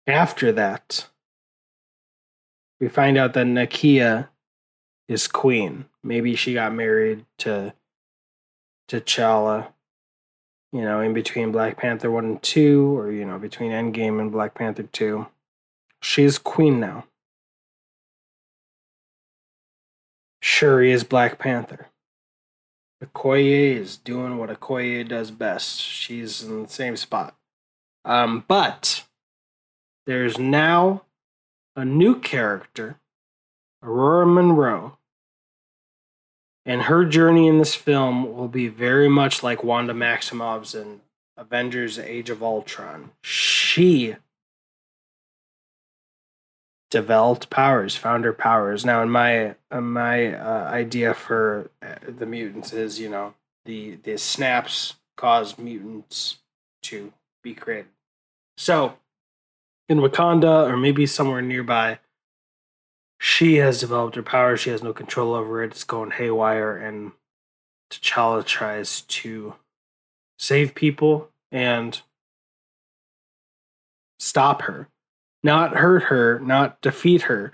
after 0.07 0.51
that, 0.51 1.07
we 2.79 2.87
find 2.87 3.17
out 3.17 3.33
that 3.33 3.45
Nakia 3.45 4.29
is 5.07 5.27
queen. 5.27 5.85
Maybe 6.03 6.35
she 6.35 6.53
got 6.53 6.73
married 6.73 7.25
to 7.39 7.73
T'Challa, 8.87 9.67
you 10.71 10.81
know, 10.81 11.01
in 11.01 11.13
between 11.13 11.51
Black 11.51 11.77
Panther 11.77 12.09
1 12.09 12.25
and 12.25 12.41
2, 12.41 12.97
or, 12.97 13.11
you 13.11 13.25
know, 13.25 13.37
between 13.37 13.71
Endgame 13.71 14.19
and 14.19 14.31
Black 14.31 14.55
Panther 14.55 14.83
2. 14.83 15.27
She's 16.01 16.37
queen 16.37 16.79
now. 16.79 17.05
Shuri 20.41 20.91
is 20.91 21.03
Black 21.03 21.37
Panther. 21.37 21.87
Okoye 23.03 23.75
is 23.75 23.97
doing 23.97 24.37
what 24.37 24.49
Okoye 24.49 25.07
does 25.07 25.31
best. 25.31 25.81
She's 25.81 26.43
in 26.43 26.63
the 26.63 26.69
same 26.69 26.95
spot. 26.97 27.35
Um, 28.03 28.43
but 28.47 29.05
there's 30.05 30.37
now 30.37 31.03
a 31.75 31.85
new 31.85 32.19
character, 32.19 32.99
Aurora 33.83 34.25
Munroe. 34.25 34.97
And 36.65 36.83
her 36.83 37.05
journey 37.05 37.47
in 37.47 37.57
this 37.57 37.73
film 37.73 38.35
will 38.35 38.47
be 38.47 38.67
very 38.67 39.09
much 39.09 39.41
like 39.41 39.63
Wanda 39.63 39.93
Maximoff's 39.93 40.75
in 40.75 41.01
Avengers 41.37 41.97
Age 41.97 42.29
of 42.29 42.43
Ultron. 42.43 43.11
She 43.21 44.17
developed 46.89 47.49
powers, 47.49 47.95
founder 47.95 48.33
powers. 48.33 48.85
Now, 48.85 49.01
in 49.03 49.09
my 49.09 49.55
my 49.71 50.33
uh, 50.33 50.69
idea 50.71 51.13
for 51.13 51.69
uh, 51.81 51.95
the 52.07 52.25
mutants 52.25 52.73
is, 52.73 52.99
you 52.99 53.09
know, 53.09 53.33
the 53.65 53.97
the 54.03 54.17
snaps 54.17 54.95
cause 55.17 55.57
mutants 55.57 56.39
to 56.83 57.13
be 57.43 57.53
created. 57.53 57.91
So, 58.57 58.95
in 59.87 59.99
Wakanda 59.99 60.69
or 60.69 60.77
maybe 60.77 61.05
somewhere 61.05 61.41
nearby, 61.41 61.99
she 63.19 63.55
has 63.55 63.79
developed 63.79 64.15
her 64.15 64.23
power. 64.23 64.57
She 64.57 64.69
has 64.69 64.83
no 64.83 64.93
control 64.93 65.33
over 65.33 65.63
it. 65.63 65.71
It's 65.71 65.83
going 65.83 66.11
haywire, 66.11 66.75
and 66.77 67.11
T'Challa 67.91 68.45
tries 68.45 69.01
to 69.01 69.55
save 70.37 70.73
people 70.73 71.29
and 71.51 72.01
stop 74.19 74.61
her, 74.63 74.87
not 75.43 75.75
hurt 75.75 76.03
her, 76.03 76.39
not 76.39 76.81
defeat 76.81 77.23
her, 77.23 77.51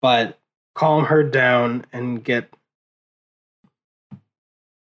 but 0.00 0.38
calm 0.74 1.06
her 1.06 1.22
down 1.22 1.84
and 1.92 2.22
get 2.22 2.52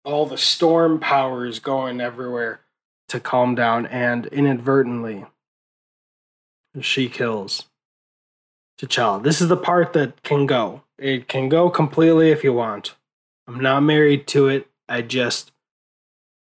all 0.05 0.27
the 0.27 0.39
storm 0.39 0.99
powers 0.99 1.59
going 1.59 2.01
everywhere 2.01 2.61
to 3.09 3.21
calm 3.21 3.55
down. 3.55 3.87
And 3.87 4.27
inadvertently, 4.27 5.27
she 6.81 7.09
kills 7.09 7.65
T'Challa. 8.81 9.23
This 9.23 9.41
is 9.41 9.49
the 9.49 9.57
part 9.57 9.93
that 9.93 10.23
can 10.23 10.47
go. 10.47 10.83
It 10.99 11.29
can 11.29 11.49
go 11.49 11.71
completely 11.71 12.31
if 12.31 12.43
you 12.45 12.53
want. 12.53 12.95
I'm 13.47 13.61
not 13.61 13.81
married 13.81 14.27
to 14.29 14.49
it. 14.49 14.69
I 14.89 15.03
just 15.03 15.53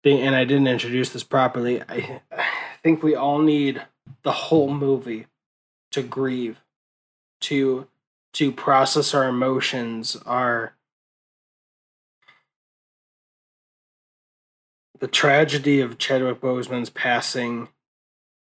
and 0.04 0.34
I 0.34 0.44
didn't 0.44 0.66
introduce 0.66 1.10
this 1.10 1.22
properly. 1.22 1.80
I, 1.82 2.20
I 2.32 2.44
think 2.82 3.02
we 3.02 3.14
all 3.14 3.38
need 3.38 3.82
the 4.24 4.32
whole 4.32 4.72
movie 4.72 5.26
to 5.92 6.02
grieve, 6.02 6.60
to 7.42 7.86
to 8.34 8.50
process 8.50 9.14
our 9.14 9.28
emotions, 9.28 10.16
our 10.26 10.74
the 14.98 15.08
tragedy 15.08 15.80
of 15.80 15.98
Chadwick 15.98 16.40
Boseman's 16.40 16.88
passing, 16.88 17.68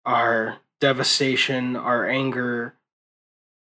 our 0.04 0.59
devastation, 0.80 1.75
our 1.75 2.09
anger, 2.09 2.75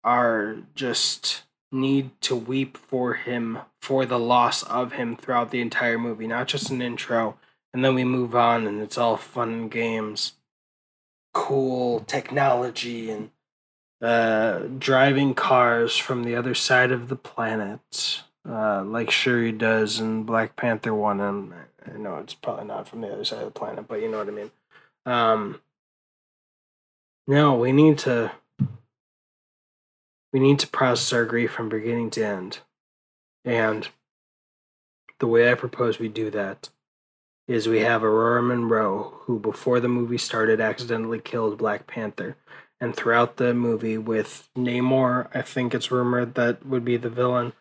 our 0.03 0.57
just 0.75 1.43
need 1.71 2.09
to 2.21 2.35
weep 2.35 2.77
for 2.77 3.15
him 3.15 3.59
for 3.81 4.05
the 4.05 4.17
loss 4.17 4.63
of 4.63 4.93
him 4.93 5.17
throughout 5.17 5.51
the 5.51 5.61
entire 5.61 5.99
movie, 5.99 6.25
not 6.25 6.47
just 6.47 6.69
an 6.69 6.81
intro, 6.81 7.37
and 7.73 7.83
then 7.83 7.93
we 7.93 8.05
move 8.05 8.33
on 8.33 8.65
and 8.65 8.81
it's 8.81 8.97
all 8.97 9.17
fun 9.17 9.51
and 9.51 9.71
games, 9.71 10.33
cool 11.33 11.99
technology 11.99 13.11
and 13.11 13.29
uh, 14.05 14.67
driving 14.77 15.33
cars 15.33 15.97
from 15.97 16.23
the 16.23 16.35
other 16.35 16.53
side 16.53 16.91
of 16.91 17.09
the 17.09 17.15
planet, 17.15 18.21
uh, 18.47 18.83
like 18.83 19.09
Shuri 19.09 19.51
does 19.51 19.99
in 19.99 20.23
Black 20.23 20.55
Panther 20.55 20.93
one. 20.93 21.19
And 21.19 21.53
I 21.91 21.97
know 21.97 22.17
it's 22.17 22.35
probably 22.35 22.65
not 22.65 22.87
from 22.87 23.01
the 23.01 23.11
other 23.11 23.25
side 23.25 23.39
of 23.39 23.45
the 23.45 23.59
planet, 23.59 23.87
but 23.87 24.01
you 24.01 24.11
know 24.11 24.19
what 24.19 24.27
I 24.27 24.31
mean. 24.31 24.51
Um, 25.07 25.59
no, 27.27 27.55
we 27.55 27.71
need 27.71 27.97
to 27.99 28.31
we 30.31 30.39
need 30.39 30.59
to 30.59 30.67
process 30.67 31.11
our 31.11 31.25
grief 31.25 31.51
from 31.51 31.69
beginning 31.69 32.11
to 32.11 32.25
end. 32.25 32.59
And 33.43 33.87
the 35.19 35.27
way 35.27 35.49
I 35.49 35.55
propose 35.55 35.97
we 35.97 36.09
do 36.09 36.29
that 36.29 36.69
is 37.47 37.67
we 37.67 37.79
have 37.79 38.03
Aurora 38.03 38.43
Munroe, 38.43 39.15
who 39.21 39.39
before 39.39 39.79
the 39.79 39.87
movie 39.87 40.17
started 40.17 40.61
accidentally 40.61 41.19
killed 41.19 41.57
Black 41.57 41.87
Panther. 41.87 42.35
And 42.81 42.95
throughout 42.95 43.37
the 43.37 43.53
movie, 43.53 43.97
with 43.97 44.49
Namor, 44.57 45.29
I 45.33 45.41
think 45.41 45.73
it's 45.73 45.91
rumored 45.91 46.35
that 46.35 46.65
would 46.65 46.83
be 46.83 46.97
the 46.97 47.09
villain. 47.09 47.53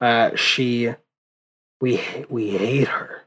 Uh, 0.00 0.34
she, 0.34 0.94
we 1.80 2.00
we 2.28 2.50
hate 2.50 2.88
her. 2.88 3.22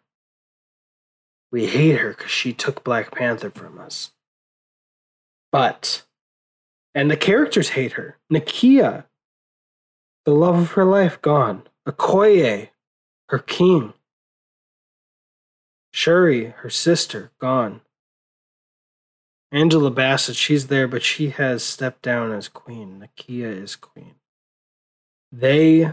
We 1.52 1.68
hate 1.68 1.98
her 1.98 2.10
because 2.10 2.32
she 2.32 2.54
took 2.54 2.84
Black 2.84 3.12
Panther 3.12 3.50
from 3.50 3.80
us. 3.80 4.12
But 5.52 6.04
and 6.94 7.10
the 7.10 7.18
characters 7.18 7.70
hate 7.70 7.94
her. 7.94 8.18
Nakia, 8.32 9.06
the 10.26 10.34
love 10.34 10.58
of 10.58 10.72
her 10.72 10.86
life, 10.86 11.22
gone. 11.22 11.64
Okoye, 11.88 12.70
her 13.30 13.40
king. 13.40 13.94
Shuri, 15.92 16.54
her 16.58 16.70
sister, 16.70 17.32
gone. 17.40 17.82
Angela 19.52 19.90
Bassett, 19.90 20.36
she's 20.36 20.68
there, 20.68 20.88
but 20.88 21.04
she 21.04 21.30
has 21.32 21.64
stepped 21.64 22.04
down 22.04 22.32
as 22.32 22.48
queen. 22.48 23.04
Nakia 23.04 23.64
is 23.64 23.76
queen. 23.76 24.16
They 25.32 25.92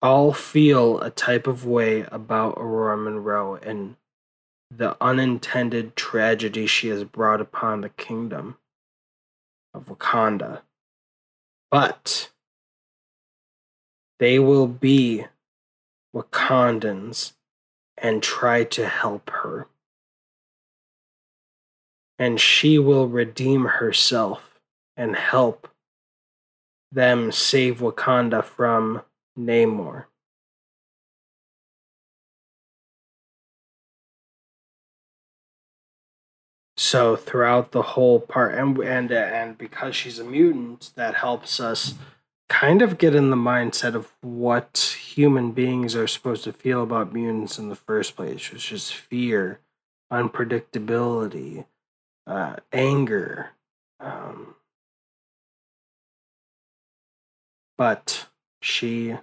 all 0.00 0.32
feel 0.32 1.00
a 1.00 1.10
type 1.10 1.46
of 1.46 1.66
way 1.66 2.06
about 2.10 2.54
Aurora 2.56 2.96
Munroe 2.96 3.56
and 3.56 3.96
the 4.70 4.96
unintended 5.02 5.96
tragedy 5.96 6.66
she 6.66 6.88
has 6.88 7.04
brought 7.04 7.40
upon 7.40 7.80
the 7.80 7.88
kingdom 7.88 8.56
of 9.74 9.86
Wakanda. 9.86 10.62
But 11.70 12.30
they 14.18 14.38
will 14.38 14.66
be 14.66 15.26
Wakandans 16.14 17.32
and 17.96 18.22
try 18.22 18.64
to 18.64 18.88
help 18.88 19.30
her. 19.30 19.68
And 22.18 22.40
she 22.40 22.78
will 22.78 23.08
redeem 23.08 23.64
herself 23.64 24.58
and 24.96 25.14
help 25.14 25.68
them 26.90 27.30
save 27.30 27.78
Wakanda 27.78 28.42
from 28.44 29.02
Namor. 29.38 30.06
So 36.76 37.16
throughout 37.16 37.72
the 37.72 37.82
whole 37.82 38.18
part, 38.18 38.54
and 38.54 38.78
and 38.78 39.12
and 39.12 39.58
because 39.58 39.94
she's 39.94 40.18
a 40.18 40.24
mutant, 40.24 40.92
that 40.94 41.16
helps 41.16 41.60
us 41.60 41.94
kind 42.48 42.80
of 42.80 42.96
get 42.98 43.14
in 43.14 43.30
the 43.30 43.36
mindset 43.36 43.94
of 43.94 44.12
what 44.22 44.96
human 44.98 45.52
beings 45.52 45.94
are 45.94 46.06
supposed 46.06 46.44
to 46.44 46.52
feel 46.52 46.82
about 46.82 47.12
mutants 47.12 47.58
in 47.58 47.68
the 47.68 47.76
first 47.76 48.16
place, 48.16 48.50
which 48.50 48.72
is 48.72 48.90
fear, 48.90 49.60
unpredictability, 50.10 51.66
uh, 52.28 52.56
anger. 52.72 53.50
Um, 53.98 54.54
but 57.76 58.28
she 58.60 59.16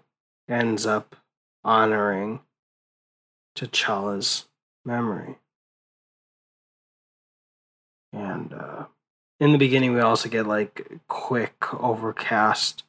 ends 0.50 0.86
up 0.86 1.16
honoring 1.64 2.42
T'Challa's 3.56 4.48
memory. 4.84 5.38
And 8.12 8.54
uh, 8.54 8.86
in 9.40 9.52
the 9.52 9.58
beginning, 9.58 9.94
we 9.94 10.00
also 10.00 10.30
get 10.30 10.48
like 10.48 11.00
quick 11.08 11.74
overcast 11.74 12.84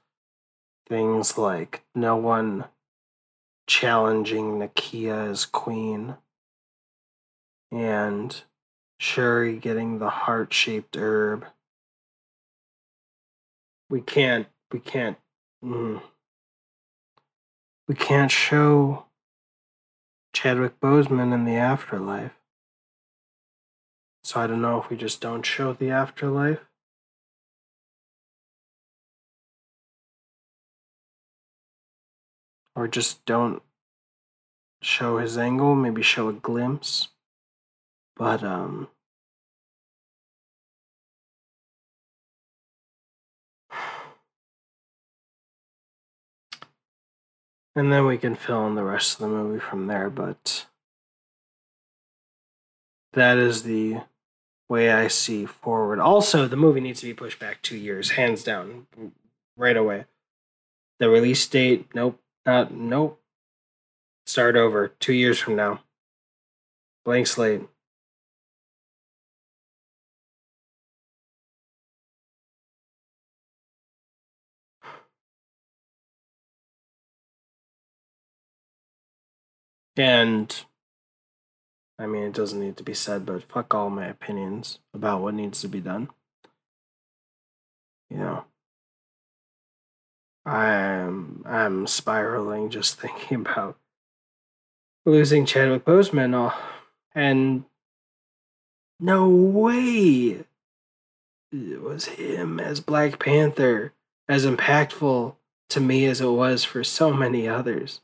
things 0.88 1.36
like 1.36 1.82
no 1.94 2.16
one 2.16 2.66
challenging 3.66 4.58
Nakia 4.58 5.30
as 5.30 5.44
queen, 5.44 6.16
and 7.72 8.42
Shuri 8.98 9.56
getting 9.56 9.98
the 9.98 10.10
heart 10.10 10.52
shaped 10.52 10.96
herb. 10.96 11.46
We 13.88 14.00
can't, 14.00 14.46
we 14.72 14.80
can't, 14.80 15.16
mm, 15.64 16.02
we 17.86 17.94
can't 17.94 18.30
show 18.30 19.04
Chadwick 20.32 20.80
Boseman 20.80 21.32
in 21.32 21.44
the 21.44 21.56
afterlife. 21.56 22.32
So 24.24 24.40
I 24.40 24.46
don't 24.46 24.60
know 24.60 24.80
if 24.80 24.90
we 24.90 24.96
just 24.96 25.20
don't 25.20 25.46
show 25.46 25.72
the 25.72 25.90
afterlife. 25.90 26.60
Or 32.74 32.88
just 32.88 33.24
don't 33.24 33.62
show 34.82 35.18
his 35.18 35.38
angle, 35.38 35.74
maybe 35.74 36.02
show 36.02 36.28
a 36.28 36.32
glimpse. 36.32 37.08
But, 38.16 38.42
um, 38.42 38.88
and 47.74 47.92
then 47.92 48.06
we 48.06 48.16
can 48.16 48.34
fill 48.34 48.66
in 48.66 48.74
the 48.74 48.84
rest 48.84 49.14
of 49.14 49.20
the 49.20 49.28
movie 49.28 49.60
from 49.60 49.86
there, 49.86 50.08
but 50.08 50.66
that 53.12 53.36
is 53.36 53.64
the 53.64 54.00
way 54.68 54.90
I 54.90 55.08
see 55.08 55.44
forward. 55.44 56.00
Also, 56.00 56.46
the 56.46 56.56
movie 56.56 56.80
needs 56.80 57.00
to 57.00 57.06
be 57.06 57.14
pushed 57.14 57.38
back 57.38 57.60
two 57.60 57.76
years, 57.76 58.12
hands 58.12 58.42
down, 58.42 58.86
right 59.56 59.76
away. 59.76 60.06
The 60.98 61.10
release 61.10 61.46
date, 61.46 61.88
nope, 61.94 62.18
not 62.46 62.72
nope. 62.72 63.20
Start 64.24 64.56
over 64.56 64.88
two 64.88 65.12
years 65.12 65.38
from 65.38 65.56
now. 65.56 65.80
Blank 67.04 67.26
slate. 67.26 67.62
And 79.96 80.54
I 81.98 82.06
mean, 82.06 82.24
it 82.24 82.34
doesn't 82.34 82.60
need 82.60 82.76
to 82.76 82.82
be 82.82 82.94
said, 82.94 83.24
but 83.24 83.42
fuck 83.42 83.74
all 83.74 83.88
my 83.90 84.06
opinions 84.06 84.78
about 84.92 85.22
what 85.22 85.34
needs 85.34 85.60
to 85.62 85.68
be 85.68 85.80
done. 85.80 86.10
You 88.10 88.18
know, 88.18 88.44
I'm 90.44 91.42
I'm 91.46 91.86
spiraling 91.86 92.70
just 92.70 93.00
thinking 93.00 93.40
about 93.40 93.76
losing 95.04 95.46
Chadwick 95.46 95.84
Boseman, 95.84 96.52
and 97.14 97.64
no 99.00 99.28
way 99.28 100.44
it 101.52 101.82
was 101.82 102.06
him 102.06 102.60
as 102.60 102.80
Black 102.80 103.18
Panther, 103.18 103.92
as 104.28 104.44
impactful 104.44 105.34
to 105.70 105.80
me 105.80 106.06
as 106.06 106.20
it 106.20 106.26
was 106.26 106.64
for 106.64 106.84
so 106.84 107.12
many 107.12 107.48
others. 107.48 108.00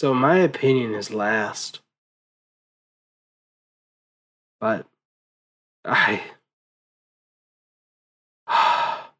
So 0.00 0.14
my 0.14 0.38
opinion 0.38 0.94
is 0.94 1.12
last. 1.12 1.80
But 4.58 4.86
I 5.84 6.22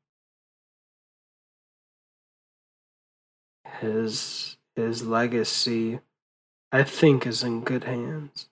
his 3.80 4.56
his 4.74 5.06
legacy 5.06 6.00
I 6.72 6.84
think 6.84 7.26
is 7.26 7.42
in 7.42 7.62
good 7.62 7.84
hands. 7.84 8.48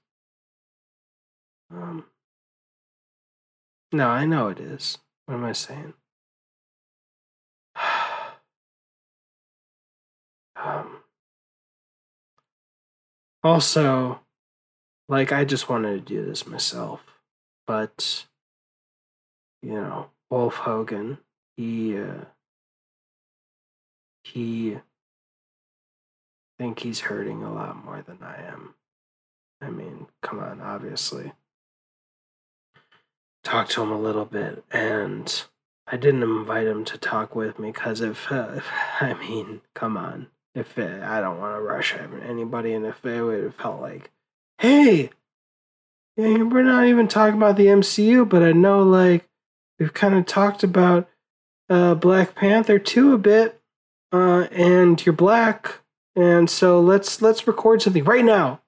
Um 1.71 2.05
No, 3.91 4.11
I 4.11 4.27
know 4.27 4.49
it 4.49 4.61
is. 4.61 4.99
What 5.25 5.37
am 5.37 5.47
I 5.47 5.53
saying? 5.53 5.95
um 10.57 10.98
also 13.43 14.21
like 15.09 15.33
I 15.33 15.45
just 15.45 15.69
wanted 15.69 16.07
to 16.07 16.15
do 16.15 16.25
this 16.25 16.47
myself, 16.47 17.01
but 17.67 18.27
you 19.63 19.73
know, 19.73 20.11
Wolf 20.31 20.55
Hogan, 20.55 21.19
he 21.57 21.99
uh 21.99 22.25
he 24.23 24.79
think 26.59 26.81
he's 26.81 27.01
hurting 27.01 27.43
a 27.43 27.53
lot 27.53 27.85
more 27.85 28.03
than 28.03 28.19
I 28.23 28.43
am. 28.43 28.75
I 29.61 29.71
mean, 29.71 30.07
come 30.23 30.41
on, 30.41 30.61
obviously. 30.61 31.33
Talk 33.45 33.69
to 33.71 33.83
him 33.83 33.93
a 33.93 34.01
little 34.01 34.25
bit, 34.25 34.65
and 34.71 35.43
I 35.87 35.97
didn't 35.97 36.23
invite 36.23 36.67
him 36.67 36.85
to 36.87 36.99
talk 36.99 37.35
with 37.35 37.59
me 37.59 37.71
because 37.71 38.01
if, 38.01 38.31
uh, 38.31 38.61
I 39.01 39.15
mean, 39.15 39.63
come 39.75 39.97
on. 39.97 40.29
If 40.55 40.79
it, 40.79 41.03
I 41.03 41.21
don't 41.21 41.39
want 41.39 41.57
to 41.57 41.61
rush 41.61 41.95
anybody, 41.95 42.75
and 42.75 42.85
if 42.87 43.05
it 43.05 43.23
would 43.23 43.45
have 43.45 43.55
felt 43.55 43.81
like, 43.81 44.11
hey, 44.59 45.11
we're 46.17 46.63
not 46.63 46.87
even 46.87 47.07
talking 47.07 47.37
about 47.37 47.57
the 47.57 47.67
MCU, 47.67 48.29
but 48.29 48.43
I 48.43 48.53
know 48.53 48.83
like 48.83 49.29
we've 49.79 49.95
kind 49.95 50.15
of 50.15 50.27
talked 50.27 50.65
about 50.65 51.09
uh, 51.71 51.95
Black 51.95 52.35
Panther 52.35 52.79
too 52.79 53.13
a 53.13 53.19
bit, 53.19 53.61
uh, 54.13 54.49
and 54.51 55.05
you're 55.05 55.13
black, 55.13 55.81
and 56.17 56.51
so 56.51 56.81
let's 56.81 57.23
let's 57.23 57.47
record 57.47 57.83
something 57.83 58.05
right 58.05 58.25
now. 58.25 58.61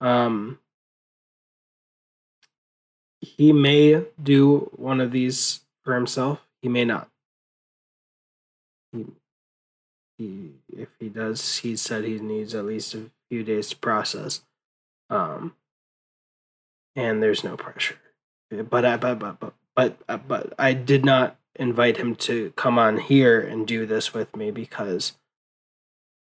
Um, 0.00 0.60
he 3.20 3.52
may 3.52 4.04
do 4.22 4.70
one 4.76 5.00
of 5.00 5.10
these 5.10 5.60
for 5.82 5.94
himself. 5.94 6.46
He 6.62 6.68
may 6.68 6.84
not. 6.84 7.08
He, 10.18 10.50
if 10.76 10.88
he 10.98 11.08
does, 11.08 11.58
he 11.58 11.76
said 11.76 12.04
he 12.04 12.18
needs 12.18 12.54
at 12.54 12.66
least 12.66 12.94
a 12.94 13.10
few 13.30 13.42
days 13.42 13.70
to 13.70 13.76
process. 13.76 14.42
Um, 15.08 15.54
and 16.94 17.22
there's 17.22 17.44
no 17.44 17.56
pressure. 17.56 17.96
But 18.50 18.84
I, 18.84 18.96
but 18.96 19.18
but 19.18 19.40
but 19.40 19.54
but 19.74 20.28
but 20.28 20.52
I 20.58 20.72
did 20.74 21.04
not 21.04 21.38
invite 21.54 21.96
him 21.96 22.14
to 22.16 22.52
come 22.56 22.78
on 22.78 22.98
here 22.98 23.40
and 23.40 23.66
do 23.66 23.86
this 23.86 24.12
with 24.12 24.34
me 24.36 24.50
because 24.50 25.12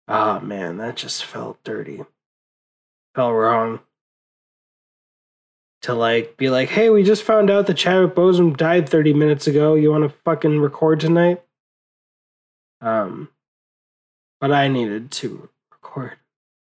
Oh 0.08 0.40
man, 0.40 0.78
that 0.78 0.96
just 0.96 1.22
felt 1.24 1.62
dirty. 1.62 2.02
Felt 3.14 3.34
wrong. 3.34 3.80
To 5.82 5.94
like 5.94 6.36
be 6.38 6.48
like, 6.48 6.70
hey, 6.70 6.88
we 6.88 7.02
just 7.02 7.22
found 7.22 7.50
out 7.50 7.66
that 7.66 7.76
Chadwick 7.76 8.14
Boseman 8.14 8.56
died 8.56 8.88
30 8.88 9.12
minutes 9.12 9.46
ago. 9.46 9.74
You 9.74 9.90
want 9.92 10.04
to 10.04 10.16
fucking 10.24 10.60
record 10.60 10.98
tonight? 10.98 11.42
Um, 12.80 13.28
but 14.40 14.52
I 14.52 14.68
needed 14.68 15.10
to 15.12 15.48
record 15.70 16.18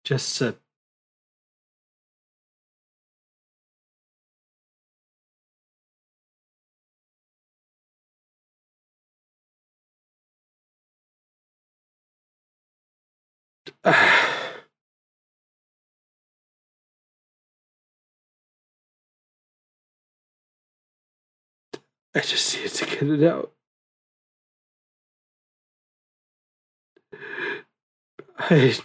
just 0.04 0.38
to 0.40 0.56
I 13.84 14.62
just 22.22 22.56
needed 22.56 22.72
to 22.74 22.86
get 22.86 23.04
it 23.04 23.24
out. 23.24 23.52
I. 28.40 28.78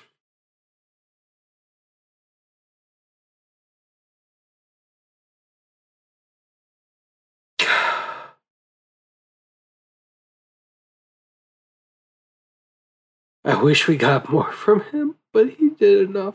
Wish 13.63 13.87
we 13.87 13.97
got 13.97 14.29
more 14.29 14.51
from 14.51 14.83
him, 14.91 15.15
but 15.33 15.51
he 15.51 15.71
did 15.71 16.09
enough. 16.11 16.35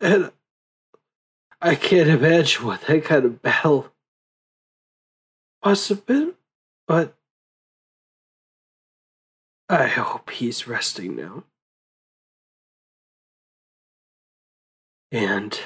And 0.00 0.32
I 1.60 1.74
can't 1.74 2.08
imagine 2.08 2.64
what 2.64 2.80
that 2.82 3.04
kind 3.04 3.26
of 3.26 3.42
battle 3.42 3.92
must 5.62 5.90
have 5.90 6.06
been, 6.06 6.32
but 6.86 7.14
I 9.68 9.86
hope 9.86 10.30
he's 10.30 10.68
resting 10.68 11.16
now. 11.16 11.44
And 15.10 15.58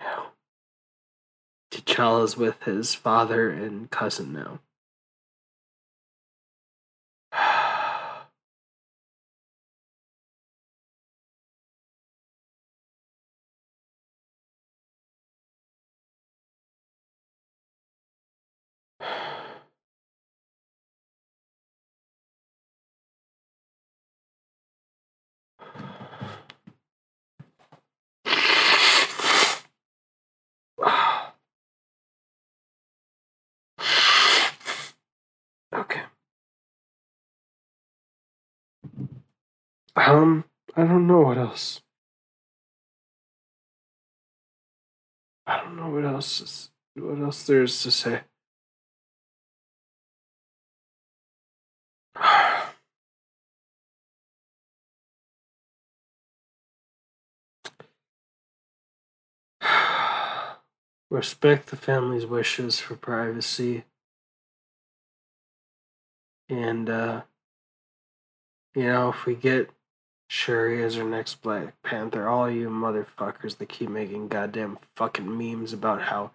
you 0.00 0.06
T'Challa's 1.70 2.36
with 2.36 2.62
his 2.64 2.94
father 2.94 3.50
and 3.50 3.90
cousin 3.90 4.32
now. 4.32 4.60
Um, 40.06 40.44
I 40.74 40.84
don't 40.84 41.06
know 41.06 41.20
what 41.20 41.36
else. 41.36 41.82
I 45.46 45.58
don't 45.58 45.76
know 45.76 45.90
what 45.90 46.06
else 46.06 46.40
is, 46.40 46.70
what 46.94 47.18
else 47.20 47.46
there 47.46 47.62
is 47.62 47.82
to 47.82 47.90
say. 47.90 48.22
Respect 61.10 61.66
the 61.66 61.76
family's 61.76 62.24
wishes 62.24 62.78
for 62.78 62.96
privacy. 62.96 63.84
And, 66.48 66.88
uh, 66.88 67.22
you 68.74 68.84
know, 68.84 69.10
if 69.10 69.26
we 69.26 69.34
get 69.34 69.68
Shuri 70.32 70.80
is 70.80 70.96
our 70.96 71.02
next 71.02 71.42
Black 71.42 71.74
Panther, 71.82 72.28
all 72.28 72.48
you 72.48 72.68
motherfuckers 72.68 73.58
that 73.58 73.68
keep 73.68 73.90
making 73.90 74.28
goddamn 74.28 74.78
fucking 74.94 75.36
memes 75.36 75.72
about 75.72 76.02
how 76.02 76.30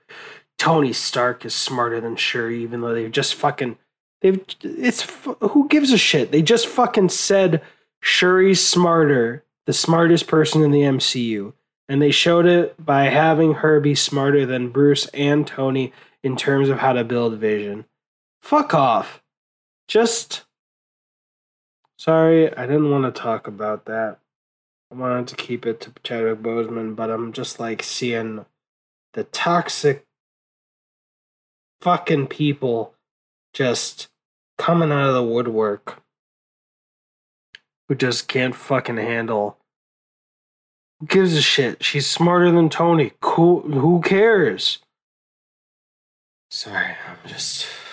Tony 0.58 0.92
Stark 0.92 1.46
is 1.46 1.56
smarter 1.56 2.02
than 2.02 2.18
Shuri, 2.18 2.62
even 2.62 2.82
though 2.82 2.94
they've 2.94 3.10
just 3.10 3.36
fucking. 3.36 3.78
They've. 4.20 4.46
It's. 4.62 5.08
Who 5.40 5.70
gives 5.70 5.94
a 5.94 5.98
shit? 5.98 6.34
They 6.34 6.42
just 6.42 6.68
fucking 6.68 7.08
said 7.08 7.62
Shuri's 8.02 8.62
smarter, 8.62 9.46
the 9.66 9.72
smartest 9.72 10.28
person 10.28 10.62
in 10.62 10.72
the 10.72 10.82
MCU. 10.82 11.54
And 11.88 12.02
they 12.02 12.12
showed 12.12 12.46
it 12.46 12.76
by 12.78 13.06
having 13.06 13.54
her 13.54 13.80
be 13.80 13.96
smarter 13.96 14.46
than 14.46 14.72
Bruce 14.72 15.08
and 15.14 15.48
Tony 15.48 15.94
in 16.22 16.36
terms 16.36 16.68
of 16.68 16.80
how 16.80 16.92
to 16.92 17.06
build 17.06 17.40
vision. 17.40 17.86
Fuck 18.42 18.74
off. 18.74 19.24
Just. 19.88 20.44
Sorry, 21.98 22.56
I 22.56 22.66
didn't 22.66 22.92
want 22.92 23.06
to 23.06 23.22
talk 23.22 23.48
about 23.48 23.86
that. 23.86 24.20
I 24.92 24.96
wanted 24.96 25.28
to 25.30 25.36
keep 25.36 25.66
it 25.66 25.82
to 25.82 25.94
Chadwick 26.04 26.42
Boseman, 26.42 26.96
but 26.96 27.10
I'm 27.10 27.34
just 27.34 27.60
like 27.60 27.82
seeing 27.82 28.46
the 29.14 29.24
toxic 29.26 30.06
fucking 31.82 32.28
people 32.28 32.94
just 33.54 34.10
coming 34.58 34.92
out 34.92 35.08
of 35.08 35.14
the 35.14 35.24
woodwork 35.24 36.02
who 37.88 37.96
just 37.96 38.28
can't 38.28 38.56
fucking 38.56 38.98
handle. 38.98 39.58
Who 41.00 41.08
gives 41.08 41.34
a 41.34 41.42
shit? 41.42 41.84
She's 41.84 42.08
smarter 42.08 42.52
than 42.52 42.70
Tony. 42.70 43.14
Cool. 43.22 43.62
Who 43.62 44.02
cares? 44.02 44.80
Sorry, 46.50 46.96
I'm 47.08 47.18
just, 47.28 47.68
I'm 47.68 47.74
just. 47.74 47.85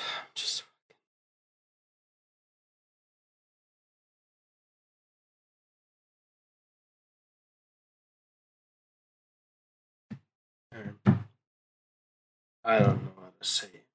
I 12.64 12.78
don't 12.78 13.02
know 13.02 13.12
how 13.20 13.32
to 13.40 13.48
say. 13.48 13.66
It. 13.74 13.86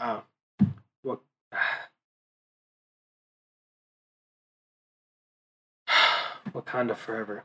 Uh, 0.00 0.20
what? 1.02 1.20
Wakanda 6.52 6.96
forever. 6.96 7.44